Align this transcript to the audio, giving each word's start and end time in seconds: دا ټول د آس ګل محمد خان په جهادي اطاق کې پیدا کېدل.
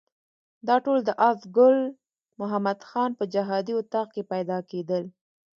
دا 0.67 0.75
ټول 0.85 0.99
د 1.07 1.09
آس 1.29 1.39
ګل 1.57 1.77
محمد 2.39 2.79
خان 2.89 3.11
په 3.19 3.23
جهادي 3.33 3.73
اطاق 3.81 4.07
کې 4.15 4.23
پیدا 4.33 4.57
کېدل. 4.71 5.03